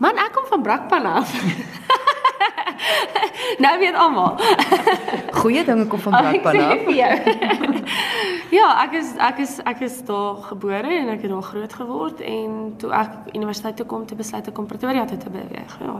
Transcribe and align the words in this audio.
Man, 0.00 0.16
ek 0.16 0.32
kom 0.32 0.46
van 0.48 0.62
Brakpan 0.64 1.04
af. 1.04 1.32
nou 3.64 3.72
weet 3.78 3.94
almal. 3.94 4.38
Goeie 5.40 5.64
dinge 5.64 5.84
kom 5.92 6.00
van 6.00 6.14
Brakpan 6.16 6.60
af. 6.60 6.88
ja, 8.58 8.68
ek 8.86 8.96
is 8.96 9.10
ek 9.20 9.42
is 9.44 9.58
ek 9.68 9.82
is 9.84 9.98
daar 10.08 10.40
gebore 10.46 10.88
en 11.02 11.12
ek 11.12 11.26
het 11.26 11.34
daar 11.34 11.44
groot 11.44 11.76
geword 11.82 12.24
en 12.24 12.56
toe 12.80 12.94
ek 12.96 13.34
universiteit 13.34 13.76
toe 13.76 13.86
kom 13.92 14.08
te 14.08 14.16
besluit 14.16 14.48
ek 14.48 14.56
kom 14.56 14.70
Pretoria 14.70 15.04
toe 15.04 15.20
te 15.20 15.34
beweeg. 15.36 15.76
Ja. 15.84 15.98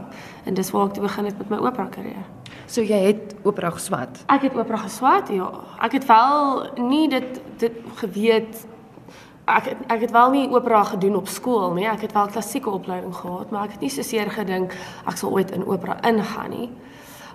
En 0.49 0.57
dis 0.57 0.73
waar 0.73 0.89
ek 0.89 0.97
toe 0.97 1.05
begin 1.05 1.29
het 1.29 1.37
met 1.43 1.53
my 1.53 1.61
opera 1.61 1.85
karier. 1.93 2.25
So 2.65 2.81
jy 2.81 3.03
het 3.05 3.37
opera 3.45 3.69
geswat. 3.77 4.25
Ek 4.33 4.49
het 4.49 4.57
opera 4.57 4.81
geswat, 4.87 5.29
ja. 5.29 5.53
Ek 5.77 6.01
het 6.01 6.09
wel 6.09 6.65
nie 6.89 7.05
dit 7.13 7.37
dit 7.61 7.81
geweet 8.01 8.65
ek 9.57 9.65
het, 9.65 9.77
ek 9.87 10.01
het 10.01 10.11
wel 10.11 10.31
nie 10.31 10.49
opera 10.49 10.83
gedoen 10.83 11.15
op 11.15 11.27
skool 11.27 11.73
nie. 11.73 11.87
Ek 11.89 12.01
het 12.01 12.13
wel 12.13 12.27
klassieke 12.27 12.69
opleiding 12.69 13.15
gehad, 13.15 13.51
maar 13.51 13.63
ek 13.67 13.71
het 13.71 13.81
nie 13.81 13.89
so 13.89 14.01
seer 14.01 14.29
gedink 14.29 14.75
ek 15.05 15.17
sal 15.17 15.31
ooit 15.31 15.51
in 15.51 15.65
opera 15.65 15.97
ingaan 16.07 16.49
nie. 16.49 16.69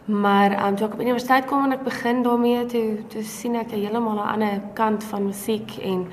Maar 0.06 0.54
um, 0.66 0.76
toe 0.76 0.86
ek 0.86 0.94
op 0.94 1.00
universiteit 1.00 1.46
kom 1.50 1.64
en 1.64 1.72
ek 1.72 1.84
begin 1.84 2.22
daarmee 2.22 2.66
toe 2.70 2.88
toe 3.10 3.22
sien 3.26 3.56
ek 3.56 3.72
'n 3.72 3.80
heeltemal 3.80 4.14
'n 4.14 4.32
ander 4.34 4.60
kant 4.74 5.04
van 5.04 5.26
musiek 5.26 5.78
en 5.82 6.06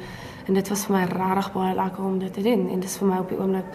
en 0.48 0.54
dit 0.54 0.70
was 0.70 0.86
vir 0.86 0.96
my 0.96 1.04
regtig 1.04 1.52
baie 1.54 1.76
lekker 1.76 2.04
om 2.04 2.20
dit 2.20 2.34
te 2.34 2.42
doen 2.42 2.70
en 2.70 2.80
dit 2.80 2.90
is 2.90 2.98
vir 2.98 3.08
my 3.08 3.18
op 3.18 3.30
die 3.30 3.40
oomblik 3.40 3.66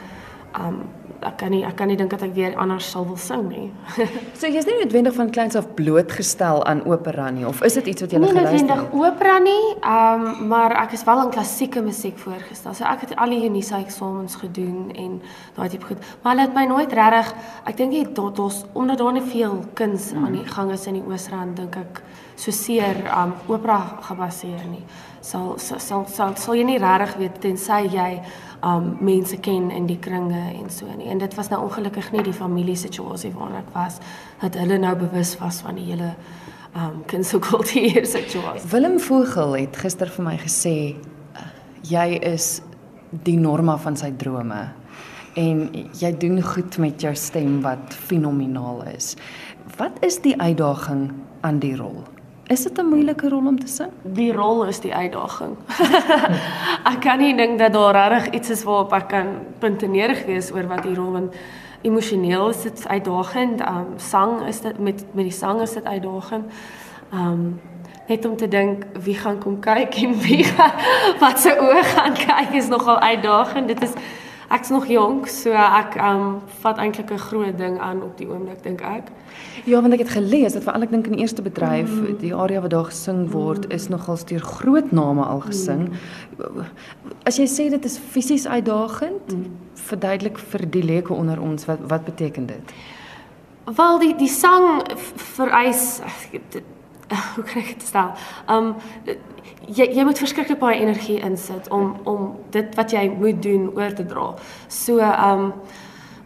um 0.57 0.80
ek 1.27 1.34
kan 1.41 1.51
nie 1.51 1.65
ek 1.66 1.75
kan 1.79 1.88
nie 1.91 1.97
dink 1.98 2.12
dat 2.15 2.23
ek 2.23 2.34
weer 2.37 2.55
anders 2.62 2.87
sal 2.93 3.07
wil 3.07 3.16
sing 3.19 3.48
nie. 3.51 3.66
so 4.38 4.47
jy's 4.47 4.66
nie 4.69 4.77
noodwendig 4.79 5.16
van 5.16 5.33
kleins 5.34 5.57
af 5.59 5.66
blootgestel 5.79 6.62
aan 6.71 6.84
opera 6.87 7.29
nie 7.34 7.47
of 7.48 7.62
is 7.66 7.74
dit 7.80 7.91
iets 7.93 8.05
wat 8.05 8.15
jy 8.15 8.21
gelees 8.23 8.37
het? 8.37 8.52
Nie 8.52 8.62
noodwendig 8.62 8.95
opera 8.95 9.38
nie, 9.43 9.65
um 9.83 10.29
maar 10.52 10.77
ek 10.84 10.95
is 10.98 11.02
wel 11.09 11.24
aan 11.24 11.33
klassieke 11.34 11.83
musiek 11.83 12.19
voorgestel. 12.23 12.77
So 12.79 12.87
ek 12.87 13.09
het 13.09 13.16
al 13.19 13.34
die 13.34 13.43
Unisa 13.48 13.83
eksamens 13.83 14.38
gedoen 14.38 14.93
en 14.95 15.19
daai 15.59 15.69
tipe 15.74 15.91
goed. 15.91 16.07
Maar 16.23 16.37
hulle 16.37 16.47
het 16.47 16.57
my 16.57 16.66
nooit 16.71 16.95
regtig 17.01 17.35
ek 17.66 17.83
dink 17.83 17.99
jy 17.99 18.07
tot 18.15 18.38
ons 18.46 18.62
omdat 18.79 19.02
daar 19.02 19.19
nie 19.19 19.27
veel 19.27 19.59
kuns 19.79 20.12
aan 20.15 20.38
die 20.38 20.46
gang 20.46 20.73
is 20.74 20.87
in 20.87 21.01
die 21.01 21.07
Oosrand 21.07 21.59
dink 21.59 21.82
ek 21.82 22.02
so 22.38 22.54
seer 22.54 23.02
um 23.10 23.35
opera 23.51 23.80
gebaseer 24.07 24.63
nie. 24.71 24.85
Sal 25.21 25.57
sal 25.59 25.82
sal 25.82 26.07
sal, 26.07 26.37
sal 26.38 26.54
jy 26.54 26.69
nie 26.69 26.79
regtig 26.79 27.19
weet 27.19 27.41
tensy 27.43 27.88
jy 27.91 28.13
um 28.66 28.96
mense 29.01 29.37
ken 29.40 29.70
in 29.70 29.87
die 29.87 29.98
kringe 29.98 30.40
en 30.54 30.70
so 30.70 30.87
nie. 30.96 31.09
En 31.12 31.18
dit 31.18 31.34
was 31.34 31.48
nou 31.48 31.62
ongelukkig 31.62 32.10
nie 32.12 32.23
die 32.26 32.34
familie 32.34 32.76
situasie 32.76 33.30
waarna 33.34 33.62
ek 33.62 33.70
was 33.74 34.01
dat 34.40 34.59
hulle 34.59 34.78
nou 34.78 34.95
bewus 34.98 35.37
was 35.38 35.60
van 35.64 35.78
die 35.78 35.87
hele 35.92 36.14
um 36.74 37.04
kinderkultuur 37.06 38.06
situasie. 38.16 38.70
Willem 38.70 38.98
Vogel 39.01 39.56
het 39.60 39.76
gister 39.76 40.10
vir 40.10 40.26
my 40.30 40.36
gesê 40.42 40.74
jy 41.88 42.09
is 42.26 42.59
die 43.24 43.38
norma 43.38 43.79
van 43.80 43.96
sy 43.96 44.10
drome 44.18 44.66
en 45.38 45.64
jy 46.01 46.10
doen 46.18 46.42
goed 46.42 46.79
met 46.82 47.02
jou 47.02 47.14
stem 47.14 47.60
wat 47.62 47.95
fenomenaal 47.95 48.82
is. 48.90 49.14
Wat 49.79 50.01
is 50.02 50.18
die 50.24 50.34
uitdaging 50.40 51.10
aan 51.46 51.60
die 51.62 51.76
rol? 51.79 52.02
Is 52.49 52.63
dit 52.63 52.79
'n 52.79 52.87
moeilike 52.88 53.29
rol 53.29 53.46
om 53.46 53.59
te 53.60 53.66
sing? 53.66 53.91
Die 54.02 54.32
rol 54.32 54.65
is 54.65 54.80
die 54.80 54.95
uitdaging. 54.95 55.57
ek 56.93 57.01
kan 57.01 57.18
nie 57.18 57.35
dink 57.37 57.59
dat 57.59 57.73
daar 57.73 57.95
regtig 57.95 58.35
iets 58.35 58.51
is 58.51 58.63
waarop 58.65 58.93
ek 58.93 59.09
kan 59.09 59.27
puntenerig 59.59 60.24
wees 60.24 60.49
oor 60.52 60.65
wat 60.66 60.82
die 60.82 60.95
rol 60.95 61.16
en 61.16 61.30
emosioneel 61.82 62.49
is 62.49 62.63
dit 62.63 62.88
uitdagend. 62.88 63.60
Um 63.60 63.93
sang 63.96 64.47
is 64.47 64.60
dit 64.60 64.78
met 64.78 65.04
met 65.12 65.28
die 65.28 65.32
sang 65.32 65.60
is 65.60 65.72
dit 65.76 65.84
uitdagend. 65.84 66.44
Um 67.12 67.60
net 68.09 68.25
om 68.25 68.37
te 68.37 68.49
dink 68.49 68.87
wie 69.04 69.15
gaan 69.15 69.38
kom 69.38 69.60
kyk 69.60 69.94
en 69.94 70.16
wie 70.26 70.44
gaan, 70.44 70.72
wat 71.21 71.38
se 71.38 71.53
oë 71.53 71.84
gaan 71.84 72.16
kyk 72.26 72.56
is 72.56 72.69
nogal 72.69 72.99
uitdagend. 72.99 73.69
Dit 73.69 73.82
is 73.82 73.93
ek's 74.49 74.69
nog 74.72 74.87
jonk, 74.88 75.28
so 75.28 75.53
ek 75.53 75.99
um 76.00 76.41
vat 76.62 76.78
eintlik 76.81 77.10
'n 77.12 77.19
groot 77.19 77.59
ding 77.59 77.78
aan 77.78 78.03
op 78.03 78.16
die 78.16 78.28
oomblik 78.28 78.62
dink 78.62 78.81
ek. 78.81 79.10
Ja, 79.65 79.81
want 79.81 79.93
ek 79.93 79.99
het 79.99 80.09
gelees 80.09 80.53
dat 80.53 80.62
veral 80.62 80.82
ek 80.82 80.91
dink 80.91 81.06
in 81.06 81.12
die 81.12 81.21
eerste 81.21 81.43
bedryf 81.43 81.91
mm. 81.91 82.16
die 82.19 82.34
area 82.34 82.60
wat 82.60 82.71
daar 82.71 82.84
gesing 82.84 83.31
word 83.31 83.66
mm. 83.66 83.75
is 83.75 83.88
nogal 83.88 84.19
deur 84.25 84.41
groot 84.41 84.92
name 84.92 85.25
al 85.25 85.41
gesing. 85.41 85.92
Mm. 86.38 86.64
As 87.25 87.36
jy 87.36 87.47
sê 87.47 87.69
dit 87.70 87.84
is 87.84 87.98
fisies 87.98 88.47
uitdagend, 88.47 89.32
mm. 89.32 89.44
verduidelik 89.75 90.38
vir 90.38 90.70
die 90.70 90.82
leuke 90.82 91.12
onder 91.12 91.41
ons 91.41 91.65
wat 91.65 91.78
wat 91.88 92.04
beteken 92.04 92.47
dit? 92.47 92.72
Wel 93.76 93.98
die 93.98 94.15
die 94.16 94.32
sang 94.32 94.82
vereis 95.36 96.00
hoe 97.34 97.44
kry 97.44 97.62
ek 97.64 97.78
dit 97.78 97.88
stel? 97.88 98.12
Um 98.48 98.74
jy 99.69 99.88
jy 99.92 100.04
moet 100.08 100.20
verskriklik 100.20 100.60
baie 100.60 100.80
energie 100.80 101.19
insit 101.24 101.69
om 101.74 101.96
om 102.08 102.30
dit 102.54 102.74
wat 102.76 102.92
jy 102.92 103.08
moet 103.12 103.42
doen 103.42 103.69
oor 103.76 103.94
te 103.96 104.06
dra. 104.06 104.30
So 104.69 105.00
um 105.00 105.52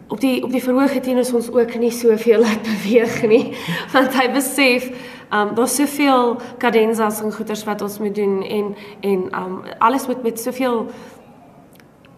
op 0.07 0.19
die 0.21 0.43
op 0.43 0.51
die 0.51 0.63
verhoog 0.63 0.93
het 0.93 1.07
ons 1.07 1.33
ons 1.33 1.49
ook 1.51 1.75
nie 1.79 1.91
soveel 1.91 2.43
laat 2.45 2.63
beweeg 2.67 3.21
nie 3.27 3.55
want 3.95 4.15
hy 4.19 4.29
besef 4.35 4.91
um 5.33 5.55
daar's 5.57 5.75
soveel 5.79 6.37
kadensas 6.61 7.23
en 7.23 7.33
goeters 7.33 7.63
wat 7.65 7.81
ons 7.81 7.99
moet 8.03 8.15
doen 8.15 8.41
en 8.43 8.75
en 9.01 9.27
um 9.39 9.59
alles 9.79 10.07
moet 10.07 10.23
met 10.23 10.39
soveel 10.39 10.87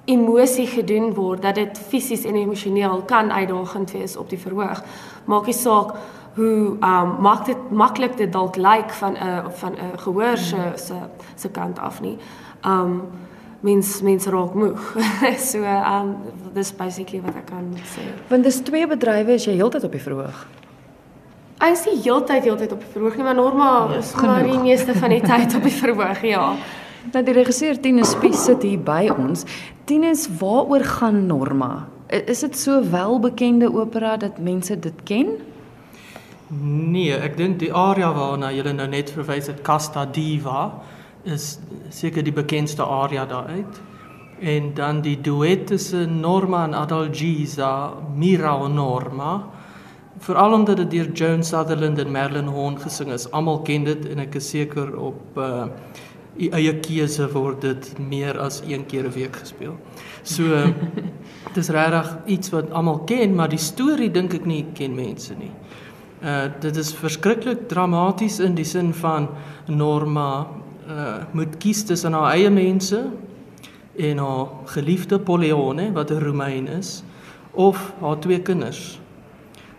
emosie 0.05 0.67
gedoen 0.69 1.13
word 1.17 1.41
dat 1.41 1.55
dit 1.55 1.79
fisies 1.89 2.25
en 2.25 2.35
emosioneel 2.37 3.01
kan 3.09 3.31
uitdagend 3.31 3.91
wees 3.91 4.17
op 4.17 4.29
die 4.29 4.37
verhoog. 4.39 4.83
Maak 5.25 5.49
nie 5.49 5.57
saak 5.57 5.95
hoe 6.35 6.75
um 6.84 7.16
maak 7.23 7.46
dit 7.46 7.72
maklik 7.72 8.18
dit 8.18 8.31
dalk 8.31 8.56
lyk 8.56 8.66
like 8.68 8.94
van 8.94 9.13
'n 9.13 9.51
van 9.51 9.73
'n 9.73 9.97
gehoor 9.97 10.38
se 10.38 10.57
se 10.75 10.94
se 11.35 11.50
kant 11.50 11.79
af 11.79 12.01
nie. 12.01 12.18
Um 12.66 13.01
mens 13.59 14.01
mense 14.01 14.29
raak 14.29 14.53
moeg. 14.53 14.96
so 15.50 15.63
um 15.63 16.16
dis 16.53 16.75
basically 16.75 17.22
wat 17.22 17.35
ek 17.35 17.46
kan 17.46 17.73
sê. 17.84 18.01
Want 18.28 18.44
dis 18.44 18.59
twee 18.59 18.88
bedrywe 18.88 19.34
as 19.34 19.46
jy 19.46 19.56
heeltyd 19.56 19.84
op 19.84 19.91
die 19.91 20.01
verhoog. 20.01 20.47
Ek 21.57 21.72
is 21.72 21.85
nie 21.85 22.01
heeltyd 22.03 22.44
heeltyd 22.44 22.72
op 22.72 22.79
die 22.79 22.91
verhoog 22.91 23.16
nie, 23.16 23.23
maar 23.23 23.35
normaal 23.35 23.91
ja, 23.91 23.97
is 23.97 24.16
maar 24.16 24.44
die 24.44 24.59
meeste 24.59 24.94
van 24.94 25.09
die 25.09 25.22
tyd 25.31 25.56
op 25.56 25.63
die 25.63 25.72
verhoog, 25.72 26.22
ja. 26.22 26.56
Nou 27.13 27.23
die 27.23 27.34
regisseur 27.34 27.79
Tinus 27.79 28.12
Spies 28.12 28.46
sit 28.46 28.63
hier 28.66 28.79
by 28.79 29.09
ons. 29.17 29.46
Tinus, 29.85 30.28
waaroor 30.40 30.84
gaan 30.84 31.25
Norma? 31.25 31.88
Is 32.09 32.40
dit 32.40 32.57
so 32.57 32.81
welbekende 32.91 33.73
opera 33.73 34.17
dat 34.17 34.38
mense 34.38 34.79
dit 34.79 35.03
ken? 35.03 35.28
Nee, 36.53 37.16
ek 37.17 37.39
dink 37.39 37.57
die 37.57 37.72
aria 37.73 38.11
waarna 38.13 38.51
jy 38.53 38.69
nou 38.69 38.85
net 38.88 39.09
verwys 39.09 39.47
het, 39.50 39.63
Casta 39.66 40.06
Diva, 40.06 40.67
is 41.25 41.56
seker 41.89 42.22
die 42.22 42.35
bekendste 42.35 42.85
aria 42.85 43.25
daaruit. 43.25 43.79
En 44.45 44.73
dan 44.78 45.01
die 45.01 45.16
duet 45.22 45.66
tussen 45.72 46.19
Norma 46.22 46.66
en 46.67 46.75
Adalgisa, 46.78 47.95
Mira 48.16 48.53
o 48.61 48.67
Norma. 48.67 49.39
Veral 50.22 50.53
omdat 50.53 50.78
dit 50.84 50.91
deur 50.91 51.11
Joan 51.13 51.44
Sutherland 51.44 52.00
en 52.00 52.11
Marilyn 52.11 52.51
Horne 52.53 52.79
gesing 52.79 53.09
is. 53.11 53.25
Almal 53.31 53.63
ken 53.66 53.88
dit 53.88 54.05
en 54.11 54.22
ek 54.22 54.38
is 54.38 54.50
seker 54.53 54.94
op 54.97 55.39
uh 55.41 55.66
eie 56.35 56.73
keuse 56.84 57.29
word 57.31 57.61
dit 57.63 57.85
meer 58.11 58.35
as 58.44 58.57
een 58.67 58.84
keer 58.85 59.05
'n 59.07 59.13
week 59.16 59.35
gespeel. 59.35 59.78
So 60.23 60.44
dis 61.55 61.69
regtig 61.69 62.17
iets 62.25 62.50
wat 62.51 62.72
almal 62.72 63.00
ken, 63.07 63.35
maar 63.35 63.50
die 63.50 63.57
storie 63.57 64.11
dink 64.11 64.34
ek 64.34 64.45
nie 64.45 64.66
ken 64.73 64.95
mense 64.95 65.34
nie. 65.39 65.51
Uh 66.25 66.47
dit 66.59 66.75
is 66.75 66.93
verskriklik 66.97 67.67
dramaties 67.69 68.39
in 68.41 68.55
die 68.57 68.65
sin 68.65 68.93
van 68.93 69.27
Norma 69.67 70.47
uh 70.89 71.17
moet 71.31 71.57
kies 71.61 71.83
tussen 71.85 72.13
haar 72.17 72.31
eie 72.33 72.49
mense 72.49 73.03
en 73.95 74.17
haar 74.17 74.47
geliefde 74.65 75.19
Polleone 75.19 75.91
wat 75.93 76.09
'n 76.11 76.23
Romein 76.23 76.67
is 76.67 77.03
of 77.51 77.93
haar 78.01 78.19
twee 78.19 78.41
kinders. 78.41 78.99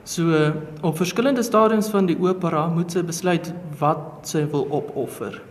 So 0.04 0.22
uh, 0.22 0.50
op 0.82 0.96
verskillende 0.96 1.42
stadiums 1.42 1.88
van 1.88 2.06
die 2.06 2.16
opera 2.20 2.68
moet 2.68 2.92
sy 2.92 3.02
besluit 3.02 3.52
wat 3.78 3.98
sy 4.22 4.44
wil 4.52 4.68
opoffer. 4.70 5.42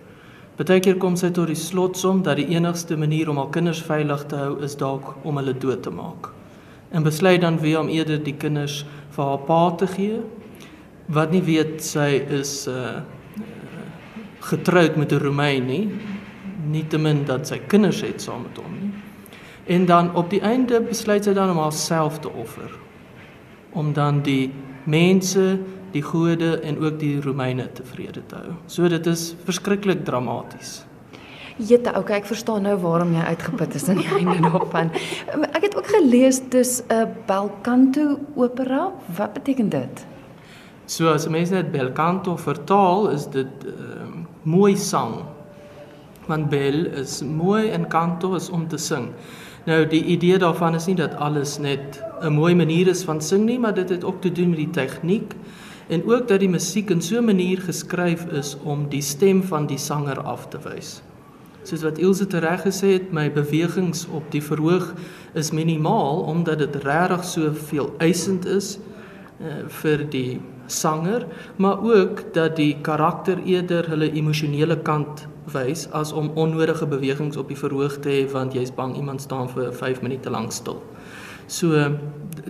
Partykeer 0.55 0.95
kom 0.95 1.17
sy 1.19 1.29
tot 1.35 1.47
die 1.51 1.59
slotsom 1.59 2.21
dat 2.23 2.39
die 2.39 2.47
enigste 2.55 2.95
manier 2.97 3.29
om 3.29 3.37
haar 3.37 3.51
kinders 3.51 3.81
veilig 3.83 4.23
te 4.31 4.39
hou 4.39 4.53
is 4.63 4.77
dalk 4.79 5.11
om 5.27 5.35
hulle 5.35 5.53
dood 5.59 5.83
te 5.83 5.91
maak. 5.91 6.31
En 6.91 7.03
besluit 7.03 7.41
dan 7.41 7.59
weer 7.59 7.79
om 7.79 7.91
eerder 7.91 8.23
die 8.23 8.37
kinders 8.39 8.85
vir 9.11 9.25
haar 9.25 9.43
pa 9.43 9.59
te 9.75 9.87
gee 9.87 10.21
wat 11.07 11.31
nie 11.31 11.43
weet 11.43 11.83
sy 11.83 12.23
is 12.29 12.67
uh 12.67 13.01
getroud 14.45 14.95
met 14.95 15.11
'n 15.11 15.17
Romein 15.17 15.65
nie, 15.65 15.89
nietemin 16.69 17.25
dat 17.25 17.47
sy 17.47 17.57
kinders 17.67 18.01
het 18.01 18.21
saam 18.21 18.41
met 18.41 18.57
hom 18.57 18.73
nie. 18.81 18.91
En 19.65 19.85
dan 19.85 20.15
op 20.15 20.29
die 20.29 20.41
einde 20.41 20.81
besluit 20.81 21.23
sy 21.23 21.33
dan 21.33 21.49
om 21.49 21.57
haarself 21.57 22.19
te 22.19 22.29
offer 22.29 22.69
om 23.75 23.93
dan 23.93 24.21
die 24.21 24.53
mense, 24.83 25.59
die 25.91 26.01
gode 26.01 26.59
en 26.59 26.79
ook 26.79 26.99
die 26.99 27.21
Romeine 27.21 27.67
tevrede 27.71 28.21
te 28.25 28.35
hou. 28.35 28.53
So 28.67 28.87
dit 28.87 29.05
is 29.05 29.35
verskriklik 29.43 30.05
dramaties. 30.05 30.85
Jette, 31.57 31.93
okay, 31.95 32.17
ek 32.19 32.25
verstaan 32.27 32.65
nou 32.67 32.75
waarom 32.83 33.13
jy 33.15 33.21
uitgeput 33.31 33.75
is 33.75 33.87
aan 33.89 34.01
die 34.01 34.09
einde 34.19 34.39
daarvan. 34.43 34.91
Ek 35.51 35.61
het 35.63 35.75
ook 35.75 35.87
gelees 35.87 36.41
dis 36.49 36.81
'n 36.87 37.07
bel 37.27 37.51
canto 37.61 38.19
opera. 38.35 38.91
Wat 39.17 39.33
beteken 39.33 39.69
dit? 39.69 40.05
So 40.85 41.09
as 41.09 41.25
mense 41.27 41.53
net 41.53 41.71
bel 41.73 41.91
canto 41.97 42.35
vertaal, 42.37 43.09
is 43.09 43.25
dit 43.33 43.65
uh, 43.65 44.05
mooi 44.43 44.75
sang. 44.77 45.23
Want 46.29 46.49
bel 46.49 46.85
is 47.01 47.21
mooi 47.25 47.69
en 47.73 47.87
canto 47.89 48.35
is 48.35 48.49
om 48.49 48.67
te 48.69 48.77
sing. 48.77 49.09
Nou 49.65 49.81
die 49.89 50.03
idee 50.13 50.37
daarvan 50.37 50.77
is 50.77 50.85
nie 50.85 50.97
dat 50.97 51.15
alles 51.17 51.57
net 51.57 52.01
'n 52.21 52.33
mooi 52.33 52.55
manier 52.55 52.87
is 52.87 53.03
van 53.03 53.21
sing 53.21 53.45
nie, 53.45 53.59
maar 53.59 53.73
dit 53.73 53.89
het 53.89 54.03
ook 54.03 54.21
te 54.21 54.31
doen 54.31 54.49
met 54.49 54.57
die 54.57 54.69
tegniek 54.69 55.33
en 55.89 56.05
ook 56.05 56.27
dat 56.27 56.39
die 56.39 56.49
musiek 56.49 56.89
in 56.89 57.01
so 57.01 57.17
'n 57.17 57.25
manier 57.25 57.61
geskryf 57.61 58.25
is 58.31 58.57
om 58.63 58.89
die 58.89 59.01
stem 59.01 59.43
van 59.43 59.65
die 59.65 59.77
sanger 59.77 60.21
af 60.21 60.47
te 60.47 60.59
wys. 60.63 61.01
Soos 61.63 61.81
wat 61.81 61.97
Ilse 61.97 62.27
tereg 62.27 62.61
gesê 62.61 62.87
het, 62.87 63.11
my 63.11 63.31
bewegings 63.31 64.07
op 64.13 64.31
die 64.31 64.43
verhoog 64.43 64.93
is 65.33 65.51
minimaal 65.51 66.21
omdat 66.21 66.59
dit 66.59 66.75
regtig 66.75 67.23
so 67.23 67.51
veel 67.53 67.93
eisend 67.97 68.45
is 68.45 68.77
uh, 69.41 69.65
vir 69.67 70.09
die 70.09 70.39
sanger, 70.67 71.25
maar 71.55 71.83
ook 71.83 72.33
dat 72.33 72.55
die 72.55 72.75
karakter 72.81 73.41
eerder 73.43 73.87
hulle 73.89 74.11
emosionele 74.11 74.77
kant 74.81 75.27
wys 75.53 75.85
as 75.91 76.11
om 76.11 76.31
onnodige 76.35 76.87
bewegings 76.87 77.37
op 77.37 77.47
die 77.47 77.59
verhoog 77.59 77.99
te 78.01 78.09
hê 78.09 78.23
want 78.31 78.53
jy's 78.53 78.73
bang 78.73 78.95
iemand 78.97 79.21
staan 79.21 79.49
vir 79.49 79.73
5 79.73 80.01
minute 80.01 80.29
lank 80.29 80.51
stil. 80.51 80.81
So 81.47 81.77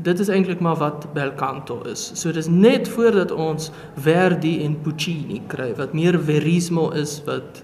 dit 0.02 0.20
is 0.20 0.30
eintlik 0.32 0.62
maar 0.64 0.78
wat 0.80 1.08
bel 1.14 1.34
canto 1.36 1.82
is. 1.92 2.12
So 2.16 2.32
dis 2.32 2.48
net 2.48 2.88
voordat 2.88 3.32
ons 3.32 3.72
Verdi 4.00 4.64
en 4.64 4.78
Puccini 4.82 5.42
kry 5.52 5.74
wat 5.76 5.94
meer 5.94 6.20
verismo 6.20 6.90
is 6.96 7.20
wat 7.28 7.64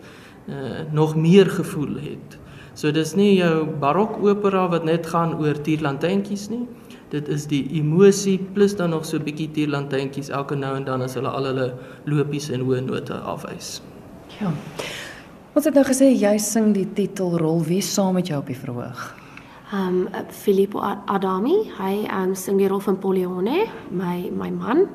uh, 0.50 0.84
nog 0.92 1.16
meer 1.16 1.50
gevoel 1.50 1.96
het. 2.04 2.38
So 2.74 2.92
dis 2.92 3.16
nie 3.16 3.36
jou 3.38 3.66
barokopera 3.80 4.68
wat 4.72 4.84
net 4.88 5.08
gaan 5.08 5.38
oor 5.40 5.60
tierlantentjies 5.64 6.50
nie. 6.52 6.66
Dit 7.12 7.28
is 7.28 7.44
die 7.52 7.66
emosie 7.76 8.38
plus 8.56 8.76
dan 8.80 8.90
nog 8.96 9.06
so 9.06 9.18
'n 9.18 9.24
bietjie 9.24 9.52
tierlantentjies 9.52 10.30
elke 10.30 10.56
nou 10.56 10.76
en 10.76 10.84
dan 10.84 11.02
as 11.02 11.14
hulle 11.14 11.28
al 11.28 11.44
hulle 11.44 11.74
lopies 12.06 12.50
en 12.50 12.62
hoë 12.62 12.82
note 12.82 13.14
afwys. 13.14 13.82
Ja. 14.40 14.52
Ons 15.54 15.66
het 15.66 15.74
nou 15.74 15.84
gesê 15.84 16.08
jy 16.16 16.38
sing 16.38 16.74
die 16.74 16.88
titelrol. 16.94 17.64
Wie 17.64 17.82
saam 17.82 18.14
met 18.14 18.28
jou 18.28 18.40
op 18.40 18.48
die 18.48 18.56
verhoog? 18.56 19.16
Um 19.74 20.08
Filippo 20.30 20.80
Adami, 21.06 21.72
hy 21.78 22.08
um 22.24 22.36
sing 22.36 22.58
die 22.58 22.68
rol 22.68 22.80
van 22.80 22.98
Polione, 23.00 23.68
my 23.90 24.30
my 24.32 24.50
man. 24.50 24.88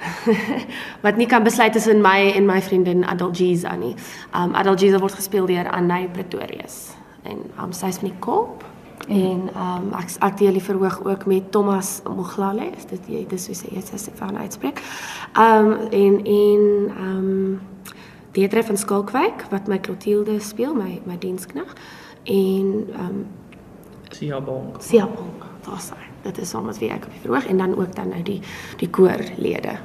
wat 1.04 1.16
nie 1.16 1.26
kan 1.26 1.42
besluit 1.42 1.72
tussen 1.72 2.00
my 2.00 2.32
en 2.36 2.46
my 2.46 2.60
vriendin 2.62 3.04
Adalgiza 3.04 3.76
nie. 3.76 3.96
Um 4.34 4.54
Adalgiza 4.54 4.98
word 4.98 5.14
gespeel 5.14 5.46
deur 5.46 5.68
Anay 5.70 6.08
Pretorius 6.08 6.94
en 7.24 7.50
um 7.62 7.72
sy 7.72 7.86
is 7.86 7.98
van 7.98 8.08
die 8.08 8.18
Kaap. 8.20 8.64
En 9.08 9.48
um 9.56 9.92
ek 9.98 10.16
ek 10.20 10.38
deel 10.38 10.58
die 10.58 10.64
verhoog 10.64 11.04
ook 11.04 11.26
met 11.26 11.50
Thomas 11.52 12.00
Moglale, 12.04 12.70
is 12.76 12.86
dit 12.86 13.08
jy 13.08 13.24
dis 13.28 13.46
hoe 13.46 13.56
sê 13.56 13.72
jy 13.74 13.82
sê 13.82 14.14
van 14.14 14.36
uitspreek. 14.36 14.82
Um 15.38 15.72
en 15.90 16.24
en 16.24 16.64
um 17.08 17.60
Deedre 18.32 18.62
van 18.62 18.76
Skalkwyk 18.76 19.48
wat 19.50 19.66
my 19.66 19.80
Clotilde 19.80 20.38
speel, 20.40 20.74
my 20.74 21.00
my 21.04 21.18
dienskneg 21.18 21.74
en 22.24 22.86
ehm 22.92 23.06
um, 23.06 23.26
Sia 24.10 24.40
Bong. 24.40 24.74
Sia 24.82 25.06
Bong. 25.06 25.42
Daar's 25.64 25.90
hy. 25.90 26.06
Dit 26.22 26.38
is 26.38 26.50
soms 26.50 26.78
wie 26.78 26.90
ek 26.90 27.06
op 27.06 27.14
die 27.14 27.22
verhoog 27.22 27.46
en 27.46 27.58
dan 27.62 27.76
ook 27.78 27.94
dan 27.96 28.08
nou 28.08 28.22
die 28.22 28.40
die 28.78 28.90
koorlede. 28.90 29.78